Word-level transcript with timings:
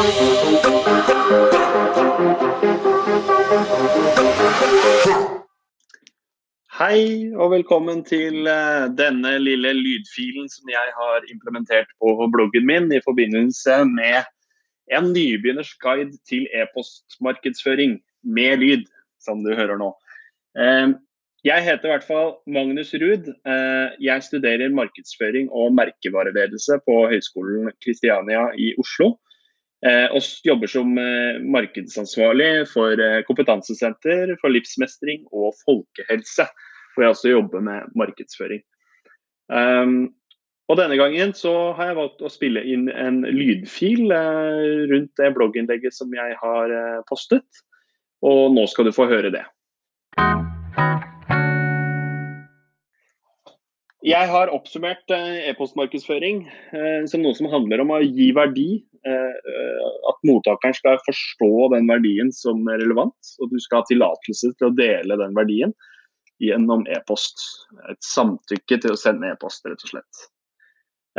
Hei 0.00 0.08
og 7.36 7.50
velkommen 7.52 8.00
til 8.08 8.48
eh, 8.48 8.86
denne 8.96 9.34
lille 9.44 9.74
lydfilen 9.76 10.48
som 10.48 10.72
jeg 10.72 10.94
har 10.96 11.28
implementert 11.28 11.92
på 12.00 12.14
bloggen 12.32 12.64
min 12.64 12.88
i 12.96 13.02
forbindelse 13.04 13.82
med 13.92 14.24
en 14.88 15.12
nybegynners 15.12 15.76
guide 15.84 16.16
til 16.24 16.48
e-postmarkedsføring 16.48 17.98
med 18.24 18.64
lyd, 18.64 18.88
som 19.20 19.44
du 19.44 19.52
hører 19.52 19.76
nå. 19.84 19.92
Eh, 20.56 20.96
jeg 21.44 21.68
heter 21.68 21.90
i 21.90 21.96
hvert 21.98 22.08
fall 22.08 22.38
Magnus 22.48 22.96
Ruud. 22.96 23.28
Eh, 23.28 23.88
jeg 24.00 24.30
studerer 24.32 24.72
markedsføring 24.72 25.52
og 25.52 25.74
merkevareledelse 25.76 26.80
på 26.88 27.02
Høgskolen 27.12 27.68
Kristiania 27.84 28.48
i 28.56 28.72
Oslo. 28.80 29.18
Eh, 29.86 30.06
og 30.12 30.24
jobber 30.44 30.68
som 30.68 30.92
eh, 31.00 31.40
markedsansvarlig 31.40 32.66
for 32.68 33.00
kompetansesenter 33.28 34.34
for 34.42 34.52
livsmestring 34.52 35.24
og 35.32 35.54
folkehelse. 35.64 36.48
Hvor 36.94 37.06
jeg 37.06 37.14
også 37.14 37.34
jobber 37.34 37.62
med 37.64 37.92
markedsføring. 37.94 38.64
Og 40.70 40.78
denne 40.78 40.96
gangen 40.98 41.32
så 41.38 41.52
har 41.78 41.90
jeg 41.90 41.98
valgt 41.98 42.22
å 42.22 42.30
spille 42.30 42.62
inn 42.66 42.88
en 42.90 43.22
lydfil 43.26 44.10
rundt 44.90 45.22
det 45.22 45.30
blogginnlegget 45.38 45.94
som 45.94 46.10
jeg 46.14 46.34
har 46.42 46.74
postet. 47.10 47.62
Og 48.26 48.50
nå 48.54 48.66
skal 48.70 48.90
du 48.90 48.94
få 48.94 49.06
høre 49.10 49.30
det. 49.34 49.46
Jeg 54.06 54.30
har 54.32 54.48
oppsummert 54.48 55.12
eh, 55.12 55.50
e-postmarkedsføring 55.50 56.46
eh, 56.48 57.02
som 57.10 57.20
noe 57.20 57.36
som 57.36 57.50
handler 57.52 57.82
om 57.82 57.92
å 57.92 58.00
gi 58.00 58.30
verdi. 58.36 58.80
Eh, 59.04 59.90
at 60.08 60.18
mottakeren 60.28 60.76
skal 60.76 61.00
forstå 61.04 61.70
den 61.74 61.88
verdien 61.88 62.32
som 62.32 62.64
er 62.72 62.80
relevant, 62.80 63.34
og 63.40 63.52
du 63.52 63.60
skal 63.60 63.82
ha 63.82 63.88
tillatelse 63.88 64.54
til 64.56 64.70
å 64.70 64.74
dele 64.76 65.20
den 65.20 65.36
verdien 65.36 65.74
gjennom 66.40 66.86
e-post. 66.88 67.44
Et 67.92 68.00
samtykke 68.04 68.80
til 68.80 68.96
å 68.96 69.00
sende 69.00 69.34
e-post, 69.34 69.68
rett 69.68 69.84
og 69.84 69.92
slett. 69.92 70.24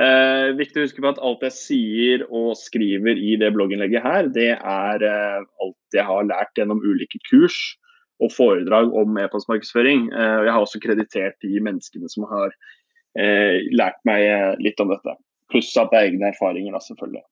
Eh, 0.02 0.50
viktig 0.58 0.82
å 0.82 0.88
huske 0.88 1.04
på 1.04 1.12
at 1.12 1.22
alt 1.22 1.46
jeg 1.46 1.58
sier 1.58 2.26
og 2.32 2.56
skriver 2.58 3.20
i 3.20 3.36
det 3.38 3.52
blogginnlegget 3.54 4.06
her, 4.06 4.30
det 4.34 4.54
er 4.56 5.06
eh, 5.06 5.46
alt 5.62 5.98
jeg 5.98 6.08
har 6.08 6.26
lært 6.30 6.58
gjennom 6.58 6.82
ulike 6.82 7.22
kurs 7.30 7.60
og 8.22 8.32
foredrag 8.36 8.94
om 8.98 9.18
e-postmarkedsføring. 9.20 10.08
Eh, 10.14 10.40
jeg 10.46 10.54
har 10.54 10.62
også 10.62 10.82
kreditert 10.84 11.38
de 11.44 11.62
menneskene 11.64 12.10
som 12.12 12.28
har 12.30 12.54
eh, 13.18 13.62
lært 13.74 14.00
meg 14.08 14.26
eh, 14.28 14.54
litt 14.62 14.82
om 14.84 14.92
dette. 14.94 15.18
Pluss 15.52 15.72
at 15.80 15.92
det 15.92 16.00
er 16.00 16.12
egne 16.12 16.32
erfaringer, 16.32 16.78
selvfølgelig. 16.86 17.24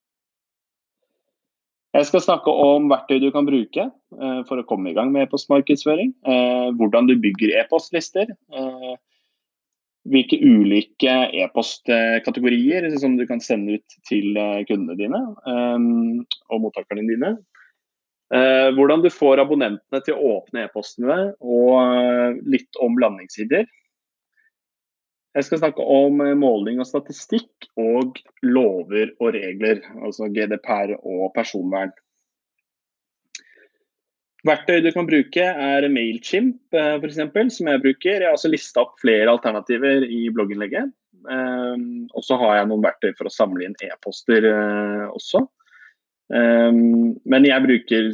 Jeg 1.98 2.06
skal 2.06 2.22
snakke 2.22 2.54
om 2.54 2.90
verktøy 2.92 3.18
du 3.23 3.31
kan 3.34 3.48
bruke 3.48 3.88
for 4.46 4.62
å 4.62 4.66
komme 4.70 4.92
i 4.92 4.94
gang 4.94 5.09
med 5.09 5.23
e-postmarkedsføring. 5.26 6.12
Hvordan 6.78 7.08
du 7.09 7.16
bygger 7.18 7.56
e-postlister. 7.64 8.30
Hvilke 10.06 10.38
ulike 10.38 11.16
e-postkategorier 11.42 12.86
som 13.02 13.18
du 13.18 13.26
kan 13.26 13.42
sende 13.42 13.80
ut 13.80 13.98
til 14.06 14.38
kundene 14.70 15.00
dine 15.02 15.24
og 15.50 16.62
mottakerne 16.68 17.09
dine. 17.09 17.34
Eh, 18.30 18.69
hvordan 18.77 19.02
du 19.02 19.09
får 19.09 19.41
abonnentene 19.41 20.02
til 20.05 20.13
å 20.13 20.33
åpne 20.35 20.67
e-postene, 20.67 21.19
og 21.41 21.72
eh, 21.81 22.35
litt 22.53 22.77
om 22.83 22.99
landingssider. 23.02 23.66
Jeg 25.38 25.47
skal 25.47 25.61
snakke 25.63 25.81
om 25.81 26.22
eh, 26.22 26.35
måling 26.38 26.81
og 26.81 26.89
statistikk 26.89 27.72
og 27.81 28.22
lover 28.45 29.16
og 29.17 29.33
regler, 29.33 29.81
altså 30.03 30.30
GDPR 30.30 30.94
og 31.00 31.31
personvern. 31.33 31.95
Verktøy 34.45 34.77
du 34.85 34.94
kan 34.95 35.09
bruke 35.09 35.44
er 35.44 35.89
Mailchimp, 35.91 36.61
f.eks., 36.72 37.17
som 37.57 37.73
jeg 37.73 37.81
bruker. 37.83 38.22
Jeg 38.22 38.30
har 38.30 38.38
også 38.38 38.53
lista 38.53 38.85
opp 38.85 39.02
flere 39.02 39.34
alternativer 39.34 40.06
i 40.06 40.29
blogginnlegget. 40.31 40.94
Og 41.28 42.23
så 42.23 42.38
har 42.39 42.62
jeg 42.62 42.69
noen 42.69 42.85
verktøy 42.85 43.09
for 43.18 43.28
å 43.28 43.34
samle 43.35 43.68
inn 43.68 43.75
e-poster 43.84 44.47
også. 45.12 45.44
Um, 46.29 47.16
men 47.25 47.47
jeg 47.47 47.66
bruker 47.66 48.09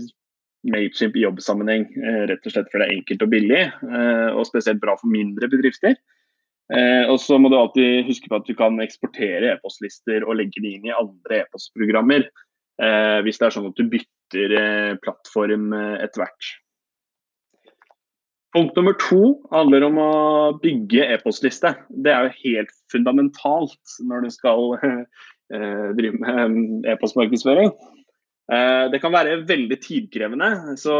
Mailchimp 0.71 1.17
i 1.19 1.25
jobbsammenheng 1.25 1.85
uh, 1.99 2.23
rett 2.31 2.47
og 2.47 2.53
slett 2.53 2.69
fordi 2.71 2.81
det 2.81 2.87
er 2.87 2.97
enkelt 2.97 3.25
og 3.25 3.31
billig, 3.33 3.63
uh, 3.83 4.29
og 4.33 4.47
spesielt 4.47 4.81
bra 4.83 4.95
for 4.99 5.11
mindre 5.11 5.49
bedrifter. 5.51 5.97
Uh, 6.73 7.05
og 7.11 7.19
så 7.21 7.37
må 7.37 7.51
du 7.51 7.57
alltid 7.59 8.07
huske 8.07 8.31
på 8.31 8.39
at 8.39 8.47
du 8.47 8.55
kan 8.57 8.79
eksportere 8.81 9.51
e-postlister 9.53 10.25
og 10.25 10.39
legge 10.39 10.63
de 10.63 10.73
inn 10.77 10.87
i 10.89 10.95
andre 10.95 11.43
e-postprogrammer 11.43 12.29
hvis 13.23 13.37
det 13.39 13.45
er 13.45 13.53
sånn 13.55 13.69
at 13.69 13.77
du 13.79 13.85
bytter 13.87 14.97
plattform 14.99 15.69
etter 15.71 16.19
hvert. 16.19 16.47
Punkt 18.51 18.75
nummer 18.75 18.97
to 18.99 19.29
handler 19.53 19.85
om 19.87 20.01
å 20.03 20.09
bygge 20.59 21.05
e-postliste. 21.13 21.71
Det 22.03 22.11
er 22.11 22.27
jo 22.27 22.33
helt 22.41 22.73
fundamentalt 22.91 23.95
når 24.03 24.27
du 24.27 24.33
skal 24.35 24.75
drive 26.01 26.19
med 26.19 26.83
e-postmarkedsføring. 26.91 27.71
Eh, 28.45 28.91
det 28.93 28.99
kan 29.01 29.13
være 29.13 29.39
veldig 29.49 29.77
tidkrevende, 29.81 30.49
så 30.77 30.95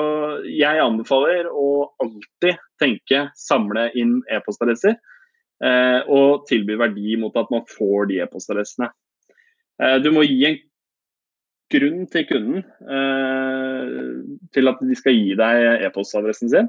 jeg 0.50 0.81
anbefaler 0.81 1.45
å 1.51 1.91
alltid 2.01 2.61
tenke 2.81 3.28
samle 3.38 3.91
inn 3.97 4.17
e-postadresser. 4.33 4.97
Eh, 5.63 6.00
og 6.11 6.47
tilby 6.50 6.78
verdi 6.79 7.16
mot 7.22 7.35
at 7.38 7.51
man 7.53 7.67
får 7.69 8.09
de 8.09 8.23
e-postadressene. 8.23 8.89
Eh, 9.81 10.00
du 10.01 10.09
må 10.16 10.25
gi 10.25 10.39
en 10.50 10.57
grunn 11.75 12.03
til 12.13 12.25
kunden 12.29 12.59
til 14.53 14.69
at 14.69 14.81
de 14.85 14.95
skal 14.95 15.16
gi 15.17 15.31
deg 15.39 15.85
e-postadressen 15.88 16.51
sin. 16.51 16.67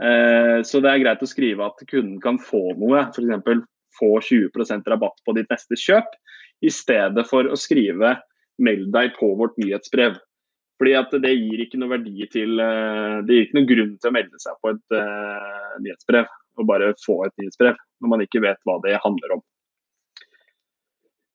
Så 0.00 0.80
det 0.80 0.90
er 0.90 1.02
greit 1.02 1.20
å 1.22 1.28
skrive 1.28 1.66
at 1.68 1.84
kunden 1.90 2.16
kan 2.24 2.38
få 2.40 2.72
noe, 2.80 3.02
f.eks. 3.12 3.60
få 4.00 4.08
20% 4.24 4.88
rabatt 4.90 5.20
på 5.28 5.34
ditt 5.36 5.52
neste 5.52 5.76
kjøp, 5.76 6.08
i 6.64 6.72
stedet 6.72 7.26
for 7.28 7.52
å 7.52 7.60
skrive 7.60 8.14
meld 8.62 8.92
deg 8.94 9.14
på 9.18 9.32
vårt 9.38 9.56
nyhetsbrev. 9.60 10.18
Fordi 10.80 10.94
at 10.98 11.14
Det 11.22 11.32
gir 11.32 11.64
ikke 11.64 11.80
noe 11.80 11.94
verdi 11.94 12.28
til 12.32 12.60
eh, 12.62 13.18
Det 13.24 13.36
gir 13.36 13.46
ikke 13.46 13.58
noen 13.60 13.70
grunn 13.70 13.96
til 13.98 14.10
å 14.10 14.14
melde 14.18 14.42
seg 14.42 14.60
på 14.62 14.74
et 14.74 14.96
uh, 14.98 15.74
nyhetsbrev 15.84 16.30
og 16.54 16.68
bare 16.68 16.92
få 17.02 17.18
et 17.24 17.34
nyhetsbrev, 17.40 17.74
når 17.98 18.10
man 18.12 18.20
ikke 18.22 18.42
vet 18.44 18.60
hva 18.62 18.76
det 18.84 19.00
handler 19.02 19.32
om. 19.34 19.40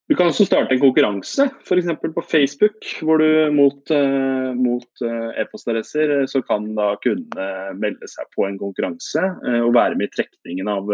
Du 0.07 0.15
kan 0.15 0.29
også 0.31 0.45
starte 0.47 0.71
en 0.71 0.79
konkurranse, 0.79 1.49
f.eks. 1.59 1.89
på 2.15 2.23
Facebook, 2.23 2.87
hvor 3.03 3.19
du 3.19 3.51
mot, 3.51 3.91
uh, 3.91 4.55
mot 4.55 5.03
uh, 5.03 5.27
e-postadresser 5.35 6.13
så 6.31 6.39
kan 6.47 6.71
da 6.77 6.93
kundene 7.03 7.75
melde 7.83 8.07
seg 8.09 8.31
på 8.31 8.47
en 8.47 8.57
konkurranse 8.61 9.25
og 9.59 9.75
være 9.75 9.99
med 9.99 10.07
i 10.07 10.15
trekningen 10.15 10.71
av 10.71 10.87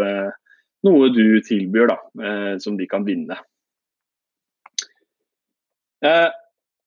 noe 0.86 1.12
du 1.14 1.38
tilbyr 1.46 1.88
da, 1.90 1.96
som 2.62 2.76
de 2.78 2.86
kan 2.90 3.06
vinne. 3.06 3.38
Eh, 6.06 6.28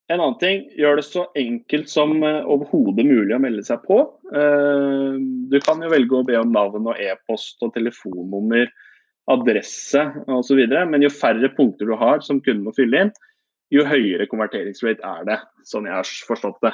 en 0.10 0.18
annen 0.24 0.40
ting, 0.42 0.64
gjør 0.74 0.98
det 0.98 1.06
så 1.06 1.28
enkelt 1.38 1.90
som 1.92 2.16
eh, 2.26 2.42
overhodet 2.50 3.06
mulig 3.06 3.36
å 3.36 3.42
melde 3.44 3.62
seg 3.68 3.84
på. 3.86 4.02
Eh, 4.34 5.20
du 5.52 5.58
kan 5.62 5.84
jo 5.86 5.92
velge 5.92 6.18
å 6.18 6.26
be 6.26 6.38
om 6.40 6.54
navn 6.54 6.90
og 6.90 7.02
e-post 7.02 7.62
og 7.66 7.76
telefonnummer, 7.76 8.72
adresse 9.30 10.08
osv. 10.34 10.64
Men 10.90 11.06
jo 11.06 11.14
færre 11.14 11.52
punkter 11.54 11.92
du 11.92 11.94
har 12.00 12.26
som 12.26 12.42
kunden 12.42 12.66
må 12.66 12.74
fylle 12.78 13.06
inn, 13.06 13.14
jo 13.70 13.86
høyere 13.86 14.26
konverteringsrate 14.32 15.06
er 15.06 15.28
det, 15.28 15.38
sånn 15.70 15.86
jeg 15.86 16.00
har 16.00 16.14
forstått 16.26 16.58
det. 16.66 16.74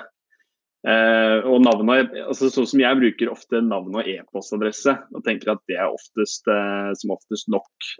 Eh, 0.87 1.37
og 1.49 1.59
navnet, 1.65 2.13
altså 2.29 2.47
Sånn 2.53 2.69
som 2.69 2.79
jeg 2.85 3.01
bruker 3.01 3.31
ofte 3.33 3.59
navn 3.65 3.99
og 3.99 4.07
e-postadresse, 4.07 4.95
og 5.11 5.27
tenker 5.27 5.57
at 5.57 5.63
det 5.67 5.81
er 5.81 5.91
oftest, 5.91 6.47
eh, 6.47 6.91
som 6.95 7.17
oftest 7.17 7.51
nok. 7.51 7.91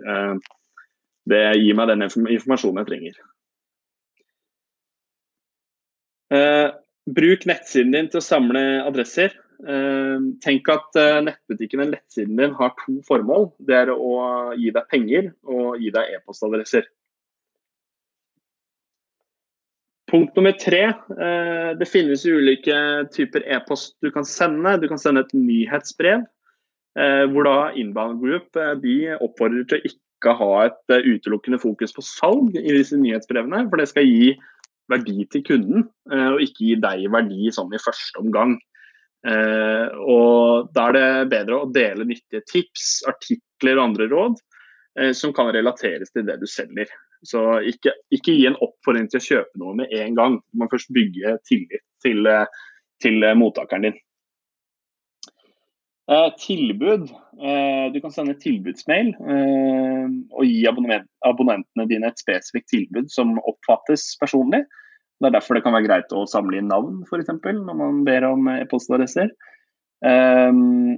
Det 1.26 1.46
gir 1.58 1.76
meg 1.76 1.90
den 1.90 2.06
informasjonen 2.06 2.86
jeg 2.86 2.94
trenger. 2.94 3.24
Uh, 6.34 6.74
bruk 7.16 7.48
nettsiden 7.50 7.96
din 7.96 8.12
til 8.12 8.22
å 8.22 8.26
samle 8.26 8.62
adresser. 8.86 9.34
Uh, 9.66 10.36
tenk 10.44 10.68
at 10.72 10.98
uh, 11.00 11.22
nettbutikken 11.24 11.80
eller 11.80 11.96
nettsiden 11.96 12.36
din 12.40 12.54
har 12.58 12.76
to 12.82 12.98
formål. 13.08 13.50
Det 13.68 13.78
er 13.86 13.94
å 13.94 14.12
gi 14.60 14.74
deg 14.76 14.92
penger 14.92 15.32
og 15.48 15.80
gi 15.82 15.94
deg 15.96 16.18
e-postadresser. 16.18 16.88
Punkt 20.12 20.36
nummer 20.38 20.54
tre. 20.62 20.84
Det 21.80 21.88
finnes 21.90 22.22
ulike 22.30 22.76
typer 23.12 23.42
e-post 23.52 23.96
du 24.06 24.12
kan 24.14 24.24
sende. 24.28 24.76
Du 24.80 24.86
kan 24.88 25.02
sende 25.02 25.24
et 25.26 25.34
nyhetsbrev, 25.34 26.22
hvor 27.34 27.48
da 27.50 27.56
Inbound 27.74 28.22
Group 28.22 28.60
de 28.84 28.94
oppfordrer 29.18 29.66
til 29.66 29.82
å 29.82 29.90
ikke 29.90 30.36
ha 30.40 30.52
et 30.68 30.94
utelukkende 31.10 31.60
fokus 31.60 31.98
på 31.98 32.06
salg 32.06 32.54
i 32.54 32.78
disse 32.78 33.02
nyhetsbrevene. 33.02 33.66
For 33.72 33.82
det 33.82 33.90
skal 33.92 34.06
gi 34.06 34.30
verdi 34.92 35.26
til 35.32 35.44
kunden, 35.46 35.88
eh, 36.12 36.30
og 36.36 36.44
ikke 36.44 36.62
gi 36.62 36.76
deg 36.82 37.06
verdi 37.14 37.52
sånn 37.54 37.74
i 37.74 37.82
første 37.82 38.22
omgang. 38.22 38.58
Eh, 39.26 39.88
og 40.06 40.70
Da 40.76 40.90
er 40.90 40.98
det 40.98 41.30
bedre 41.34 41.62
å 41.62 41.72
dele 41.74 42.06
nyttige 42.06 42.46
tips, 42.52 43.04
artikler 43.10 43.80
og 43.80 43.88
andre 43.90 44.10
råd 44.12 44.38
eh, 45.00 45.12
som 45.18 45.34
kan 45.34 45.50
relateres 45.54 46.14
til 46.14 46.26
det 46.28 46.40
du 46.42 46.48
selger. 46.50 46.92
Så 47.26 47.42
ikke, 47.66 47.96
ikke, 48.14 48.36
gi 48.36 48.46
en 48.46 48.60
oppfordring 48.62 49.08
til 49.10 49.22
å 49.22 49.28
kjøpe 49.28 49.62
noe 49.62 49.74
med 49.82 49.94
en 49.98 50.18
gang. 50.18 50.40
Du 50.52 50.62
må 50.62 50.70
først 50.70 50.94
bygge 50.94 51.40
tillit 51.50 51.82
til, 52.06 52.28
til 53.02 53.26
mottakeren 53.40 53.88
din. 53.88 53.98
Eh, 56.12 56.34
tilbud. 56.38 57.10
Eh, 57.42 57.94
du 57.94 58.02
kan 58.02 58.12
sende 58.14 58.36
tilbudsmail 58.38 59.08
eh, 59.10 60.12
gi 60.66 60.72
abonnentene 61.30 61.88
dine 61.90 62.10
et 62.12 62.22
spesifikt 62.22 62.72
tilbud 62.74 63.12
som 63.14 63.38
oppfattes 63.44 64.14
personlig. 64.22 64.66
Det 65.22 65.30
er 65.30 65.36
derfor 65.38 65.56
det 65.56 65.64
kan 65.64 65.76
være 65.76 65.88
greit 65.88 66.16
å 66.16 66.26
samle 66.28 66.60
inn 66.60 66.72
navn, 66.72 67.04
f.eks. 67.08 67.32
når 67.40 67.78
man 67.80 68.04
ber 68.08 68.28
om 68.28 68.50
e-postadresser. 68.52 69.32
Um, 70.04 70.98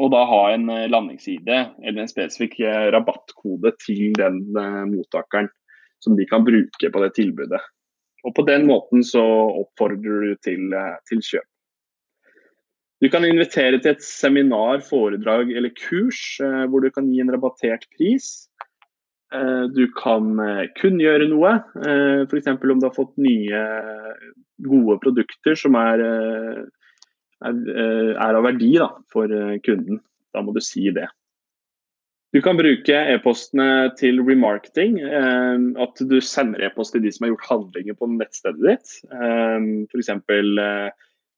og 0.00 0.12
da 0.14 0.22
ha 0.24 0.42
en 0.54 0.70
eh, 0.72 0.88
landingsside 0.88 1.58
eller 1.82 2.04
en 2.04 2.10
spesifikk 2.10 2.60
eh, 2.64 2.88
rabattkode 2.94 3.74
til 3.82 4.14
den 4.16 4.40
uh, 4.56 4.84
mottakeren 4.88 5.50
som 6.02 6.16
de 6.16 6.24
kan 6.28 6.46
bruke 6.46 6.90
på 6.94 7.02
det 7.02 7.10
tilbudet. 7.18 7.60
Og 8.22 8.34
På 8.36 8.44
den 8.46 8.64
måten 8.70 9.02
så 9.04 9.22
oppfordrer 9.60 10.30
du 10.30 10.38
til, 10.46 10.72
uh, 10.72 10.96
til 11.10 11.20
kjøp. 11.26 11.48
Du 13.02 13.08
kan 13.10 13.26
invitere 13.26 13.82
til 13.82 13.96
et 13.96 14.04
seminar, 14.06 14.78
foredrag 14.86 15.50
eller 15.50 15.74
kurs 15.74 16.38
hvor 16.70 16.84
du 16.84 16.86
kan 16.94 17.08
gi 17.10 17.18
en 17.18 17.32
rabattert 17.34 17.88
pris. 17.96 18.46
Du 19.72 19.86
kan 19.96 20.36
kunngjøre 20.76 21.28
noe, 21.30 21.54
f.eks. 22.28 22.50
om 22.52 22.80
du 22.82 22.84
har 22.84 22.92
fått 22.92 23.14
nye 23.22 23.62
gode 24.60 24.98
produkter 25.00 25.56
som 25.56 25.78
er 25.80 26.02
er, 27.42 27.58
eh, 27.74 28.12
er 28.14 28.38
av 28.38 28.46
verdi 28.46 28.72
da, 28.78 28.90
for 29.12 29.32
eh, 29.32 29.58
kunden. 29.66 30.00
Da 30.32 30.42
må 30.44 30.54
du 30.54 30.62
si 30.64 30.88
det. 30.94 31.08
Du 32.32 32.40
kan 32.40 32.56
bruke 32.56 32.96
e-postene 33.12 33.92
til 33.98 34.22
remarketing. 34.24 34.98
Eh, 35.04 35.66
at 35.84 36.04
du 36.08 36.18
sender 36.24 36.64
e-post 36.68 36.96
til 36.96 37.04
de 37.04 37.12
som 37.12 37.26
har 37.26 37.34
gjort 37.34 37.50
handlinger 37.50 37.98
på 37.98 38.08
nettstedet 38.14 38.62
ditt. 38.64 38.94
For 39.10 40.00
F.eks. 40.00 40.14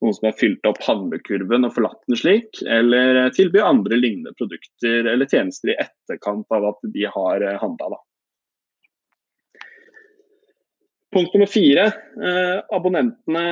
Eh, 0.05 0.07
noen 0.07 0.15
som 0.15 0.27
har 0.27 0.39
fylt 0.39 0.67
opp 0.67 0.83
handlekurven 0.85 1.65
og 1.65 1.75
forlatt 1.75 2.03
den 2.09 2.19
slik. 2.19 2.63
Eller 2.67 3.31
tilby 3.31 3.61
andre 3.61 3.97
lignende 3.97 4.35
produkter 4.37 5.07
eller 5.07 5.27
tjenester 5.27 5.73
i 5.73 5.79
etterkant 5.79 6.47
av 6.53 6.67
at 6.73 6.81
de 6.93 7.07
har 7.07 7.41
handla. 7.61 7.99
Punkt 11.15 11.35
nummer 11.35 11.47
fire. 11.47 11.93
Eh, 12.19 12.61
abonnentene 12.75 13.45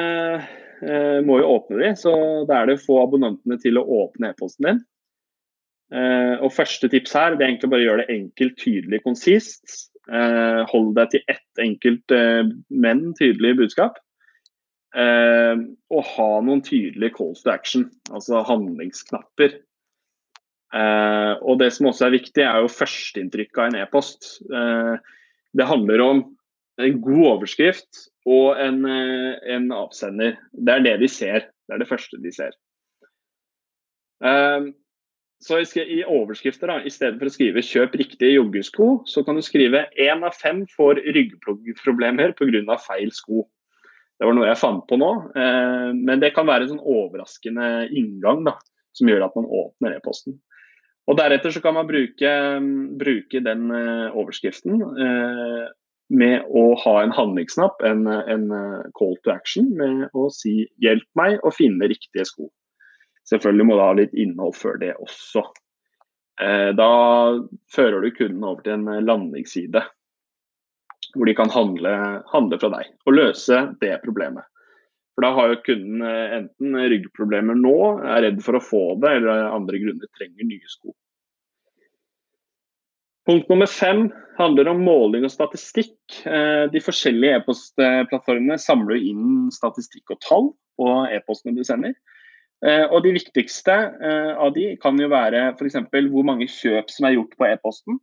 eh, 0.82 1.20
må 1.22 1.38
jo 1.38 1.50
åpne 1.56 1.78
de, 1.78 1.92
så 1.96 2.14
da 2.48 2.58
er 2.58 2.66
det 2.66 2.80
å 2.80 2.86
få 2.86 3.02
abonnentene 3.04 3.58
til 3.62 3.78
å 3.78 3.86
åpne 4.02 4.32
e-posten 4.32 4.66
din. 4.66 4.82
Eh, 5.92 6.40
og 6.42 6.50
Første 6.56 6.88
tips 6.90 7.14
her 7.14 7.36
det 7.36 7.44
er 7.44 7.52
egentlig 7.52 7.70
bare 7.70 7.84
å 7.84 7.86
gjøre 7.86 8.02
det 8.02 8.16
enkelt, 8.16 8.56
tydelig, 8.58 9.02
konsist. 9.06 9.92
Eh, 10.10 10.62
hold 10.72 10.96
deg 10.98 11.12
til 11.12 11.22
ett 11.30 11.62
enkelt, 11.62 12.16
eh, 12.16 12.50
men 12.74 13.12
tydelig 13.20 13.54
budskap. 13.60 14.00
Eh, 14.92 15.56
og 15.92 16.08
ha 16.16 16.30
noen 16.44 16.60
tydelige 16.64 17.14
calls 17.16 17.44
to 17.44 17.52
action, 17.52 17.88
altså 18.12 18.42
handlingsknapper. 18.48 19.56
Eh, 20.72 21.34
og 21.40 21.58
Det 21.58 21.72
som 21.72 21.88
også 21.88 22.06
er 22.06 22.18
viktig, 22.18 22.44
er 22.44 22.60
jo 22.60 22.72
førsteinntrykket 22.72 23.58
av 23.58 23.66
en 23.70 23.80
e-post. 23.82 24.42
det 25.52 25.66
handler 25.68 26.00
om 26.00 26.22
en 26.80 27.00
god 27.04 27.26
overskrift 27.36 28.06
og 28.26 28.60
en, 28.60 28.84
eh, 28.84 29.54
en, 29.54 29.72
avsender. 29.72 30.36
Det 30.52 30.74
er 30.74 30.84
det 30.84 31.00
de 31.00 31.08
ser. 31.08 31.48
Det 31.66 31.74
er 31.74 31.78
det 31.78 31.88
første 31.88 32.20
de 32.22 32.32
ser. 32.32 32.52
Um, 34.22 34.74
så 35.42 35.58
i 35.58 36.04
overskrifter, 36.06 36.70
da, 36.70 36.76
i 36.86 36.90
stedet 36.90 37.18
for 37.18 37.26
å 37.26 37.34
skrive 37.34 37.64
'kjøp 37.66 37.96
riktige 37.98 38.36
joggesko', 38.36 39.02
så 39.06 39.24
kan 39.24 39.34
du 39.34 39.42
skrive 39.42 39.88
'én 39.98 40.22
av 40.22 40.34
fem 40.38 40.66
får 40.76 41.02
ryggproblemer 41.02 42.32
pga. 42.38 42.78
feil 42.78 43.10
sko'. 43.10 43.48
Det 44.22 44.28
var 44.28 44.36
noe 44.38 44.46
jeg 44.46 44.60
fant 44.60 44.84
på 44.86 44.96
nå, 45.02 45.10
uh, 45.34 45.90
men 45.98 46.22
det 46.22 46.30
kan 46.36 46.46
være 46.46 46.68
en 46.68 46.76
sånn 46.76 46.86
overraskende 46.86 47.88
inngang 47.90 48.44
da, 48.46 48.54
som 48.94 49.10
gjør 49.10 49.26
at 49.26 49.34
man 49.34 49.48
åpner 49.50 49.96
e-posten. 49.96 50.38
Og 51.10 51.18
Deretter 51.18 51.50
så 51.50 51.58
kan 51.64 51.74
man 51.74 51.88
bruke, 51.88 52.30
bruke 53.02 53.42
den 53.42 53.66
uh, 53.74 54.14
overskriften 54.14 54.78
uh, 54.78 55.66
med 56.12 56.44
å 56.52 56.64
ha 56.82 56.94
en 57.02 57.14
handlingsknapp, 57.14 57.80
en, 57.86 58.04
en, 58.06 58.50
eh, 58.52 58.90
call 58.98 59.16
to 59.24 59.32
action, 59.32 59.70
med 59.78 60.10
å 60.12 60.28
si 60.34 60.66
'hjelp 60.82 61.08
meg 61.18 61.40
å 61.42 61.52
finne 61.54 61.88
riktige 61.88 62.26
sko'. 62.28 62.50
Selvfølgelig 63.30 63.66
må 63.68 63.78
du 63.78 63.82
ha 63.84 63.92
litt 63.96 64.14
innhold 64.18 64.56
før 64.58 64.78
det 64.82 64.92
også. 65.00 65.44
Eh, 66.42 66.70
da 66.76 66.92
fører 67.70 68.02
du 68.02 68.10
kunden 68.10 68.44
over 68.44 68.62
til 68.62 68.76
en 68.76 68.88
eh, 68.88 69.04
landingsside 69.04 69.84
hvor 71.14 71.28
de 71.28 71.36
kan 71.36 71.52
handle, 71.52 71.92
handle, 72.32 72.58
fra 72.60 72.72
deg 72.72 72.90
og 73.06 73.16
løse 73.16 73.60
det 73.82 73.94
problemet. 74.04 74.48
For 75.12 75.26
Da 75.26 75.32
har 75.36 75.50
jo 75.50 75.60
kunden 75.66 76.02
enten 76.08 76.76
ryggproblemer 76.88 77.58
nå, 77.58 77.78
er 78.00 78.24
redd 78.26 78.40
for 78.44 78.56
å 78.56 78.64
få 78.64 78.84
det, 79.02 79.18
eller 79.18 79.32
av 79.34 79.58
andre 79.60 79.80
grunner 79.82 80.08
trenger 80.16 80.48
nye 80.48 80.70
sko. 80.72 80.94
Punkt 83.28 83.50
nummer 83.52 83.70
fem 83.70 84.08
handler 84.38 84.72
om 84.72 84.80
måling 84.82 85.26
og 85.26 85.30
statistikk. 85.30 85.94
Eh, 86.26 86.64
de 86.72 86.80
forskjellige 86.82 87.38
e-postplattformene 87.38 88.56
samler 88.58 88.98
inn 88.98 89.52
statistikk 89.54 90.10
og 90.14 90.18
tall 90.24 90.48
på 90.80 90.88
e-postene 91.14 91.54
du 91.54 91.62
sender. 91.66 91.94
Eh, 92.66 92.82
og 92.88 93.04
De 93.06 93.12
viktigste 93.14 93.74
eh, 93.74 94.32
av 94.34 94.50
de 94.56 94.72
kan 94.82 94.98
jo 94.98 95.10
være 95.12 95.52
f.eks. 95.52 95.78
hvor 96.10 96.26
mange 96.26 96.50
kjøp 96.50 96.90
som 96.90 97.06
er 97.06 97.16
gjort 97.16 97.38
på 97.38 97.46
e-posten. 97.46 98.00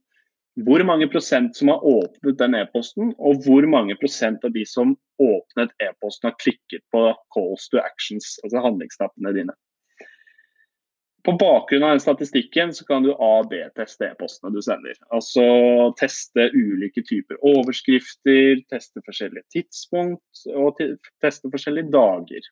Hvor 0.65 0.83
mange 0.83 1.07
prosent 1.07 1.55
som 1.55 1.71
har 1.71 1.85
åpnet 1.85 2.37
den 2.39 2.55
e-posten, 2.57 3.13
og 3.17 3.45
hvor 3.45 3.65
mange 3.69 3.95
prosent 4.01 4.43
av 4.43 4.51
de 4.55 4.65
som 4.67 4.95
åpnet 5.21 5.71
e-posten 5.83 6.29
har 6.29 6.37
klikket 6.41 6.83
på 6.93 7.03
calls 7.35 7.69
to 7.71 7.79
actions, 7.79 8.37
altså 8.43 8.63
handlingsknappene 8.65 9.35
dine. 9.37 9.55
På 11.23 11.35
bakgrunn 11.37 11.83
av 11.83 11.93
den 11.93 11.99
statistikken 12.03 12.73
så 12.73 12.85
kan 12.87 13.03
du 13.03 13.11
A-B-teste 13.13 14.07
e-postene 14.07 14.53
du 14.55 14.61
sender. 14.63 14.95
Altså 15.13 15.43
teste 15.99 16.47
ulike 16.55 17.03
typer 17.03 17.39
overskrifter, 17.45 18.63
teste 18.71 19.03
forskjellige 19.05 19.45
tidspunkt 19.57 20.45
og 20.55 20.79
teste 20.79 21.51
forskjellige 21.51 21.91
dager. 21.93 22.47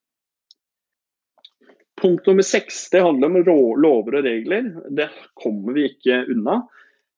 Punkt 1.98 2.28
nummer 2.30 2.46
seks 2.46 2.84
handler 2.94 3.32
om 3.32 3.40
lover 3.82 4.20
og 4.20 4.28
regler. 4.28 4.70
Det 4.94 5.10
kommer 5.42 5.74
vi 5.74 5.88
ikke 5.90 6.26
unna. 6.36 6.60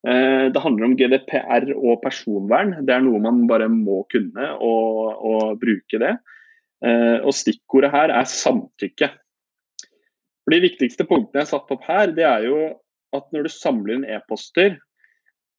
Eh, 0.07 0.45
det 0.53 0.63
handler 0.63 0.87
om 0.87 0.95
GDPR 0.95 1.71
og 1.75 1.99
personvern. 2.03 2.77
Det 2.87 2.95
er 2.95 3.03
noe 3.03 3.19
man 3.23 3.45
bare 3.49 3.67
må 3.71 4.03
kunne 4.11 4.51
og, 4.63 5.15
og 5.19 5.57
bruke 5.61 5.99
det. 6.01 6.13
Eh, 6.85 7.17
og 7.19 7.35
stikkordet 7.35 7.91
her 7.91 8.13
er 8.15 8.29
samtykke. 8.29 9.09
For 10.45 10.55
De 10.55 10.61
viktigste 10.63 11.07
punktene 11.07 11.41
jeg 11.41 11.49
har 11.49 11.51
satt 11.57 11.73
opp 11.75 11.83
her, 11.89 12.13
det 12.15 12.27
er 12.27 12.47
jo 12.47 12.61
at 13.15 13.25
når 13.33 13.47
du 13.47 13.51
samler 13.51 13.97
inn 13.97 14.07
e-poster, 14.07 14.77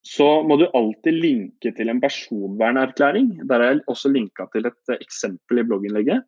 så 0.07 0.41
må 0.47 0.57
du 0.57 0.71
alltid 0.73 1.19
linke 1.21 1.73
til 1.77 1.91
en 1.93 2.01
personvernerklæring. 2.01 3.35
Der 3.51 3.61
er 3.61 3.75
jeg 3.75 3.83
også 3.91 4.09
linka 4.15 4.47
til 4.55 4.71
et 4.71 4.93
eksempel 4.97 5.61
i 5.61 5.65
blogginnlegget. 5.67 6.25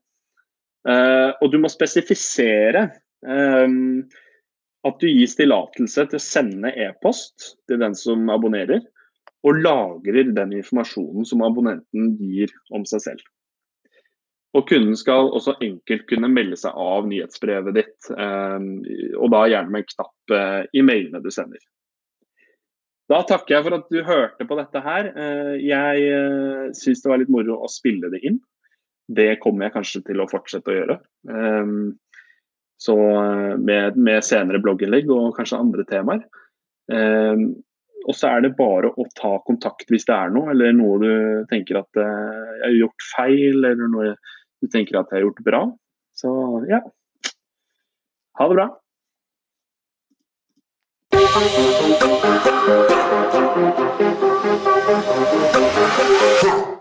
Uh, 0.82 1.30
og 1.38 1.52
du 1.52 1.60
må 1.62 1.70
spesifisere 1.70 2.88
at 4.88 4.98
du 4.98 5.06
gis 5.08 5.36
tillatelse 5.38 6.06
til 6.10 6.18
å 6.18 6.22
sende 6.22 6.72
e-post 6.74 7.52
til 7.70 7.78
den 7.82 7.94
som 7.98 8.26
abonnerer, 8.34 8.82
og 9.42 9.58
lagrer 9.58 10.30
den 10.34 10.54
informasjonen 10.58 11.26
som 11.26 11.42
abonnenten 11.42 12.12
gir 12.20 12.52
om 12.74 12.84
seg 12.86 13.02
selv. 13.06 13.22
Og 14.52 14.66
kunden 14.68 14.96
skal 14.98 15.30
også 15.32 15.56
enkelt 15.64 16.04
kunne 16.10 16.28
melde 16.28 16.58
seg 16.60 16.76
av 16.76 17.06
nyhetsbrevet 17.08 17.76
ditt, 17.78 18.10
ehm, 18.12 18.82
og 19.16 19.30
da 19.32 19.46
gjerne 19.48 19.72
med 19.72 19.84
en 19.84 19.92
knapp 19.94 20.34
eh, 20.36 20.58
i 20.76 20.84
mailene 20.84 21.22
du 21.24 21.30
sender. 21.32 21.62
Da 23.10 23.22
takker 23.28 23.56
jeg 23.56 23.66
for 23.66 23.76
at 23.78 23.88
du 23.92 23.98
hørte 24.06 24.46
på 24.48 24.58
dette 24.60 24.82
her. 24.84 25.08
Eh, 25.10 25.54
jeg 25.64 26.04
eh, 26.12 26.68
syns 26.76 27.02
det 27.02 27.10
var 27.10 27.22
litt 27.22 27.32
moro 27.32 27.58
å 27.64 27.70
spille 27.72 28.12
det 28.12 28.22
inn. 28.28 28.38
Det 29.12 29.34
kommer 29.42 29.66
jeg 29.66 29.76
kanskje 29.78 30.04
til 30.10 30.22
å 30.22 30.28
fortsette 30.30 30.70
å 30.70 30.76
gjøre. 30.76 30.98
Så 32.82 32.96
med, 33.62 33.98
med 34.00 34.24
senere 34.26 34.58
blogginnlegg 34.62 35.10
og 35.12 35.36
kanskje 35.36 35.60
andre 35.62 35.84
temaer. 35.86 36.24
Eh, 36.92 37.44
og 38.02 38.16
så 38.18 38.32
er 38.32 38.42
det 38.42 38.56
bare 38.58 38.90
å 38.98 39.04
ta 39.14 39.36
kontakt 39.46 39.92
hvis 39.92 40.08
det 40.08 40.16
er 40.16 40.32
noe, 40.34 40.50
eller 40.50 40.74
noe 40.74 40.98
du 40.98 41.12
tenker 41.52 41.78
at 41.78 42.00
jeg 42.00 42.64
har 42.64 42.74
gjort 42.74 43.06
feil, 43.12 43.60
eller 43.62 43.86
noe 43.92 44.14
du 44.62 44.70
tenker 44.72 44.98
at 44.98 45.12
jeg 45.12 45.20
har 45.20 45.28
gjort 45.28 45.44
bra. 45.46 45.62
Så 46.18 46.32
ja. 46.70 46.82
Ha 48.40 48.48
det 48.48 48.58
bra. 48.58 48.68
Huh. 56.42 56.71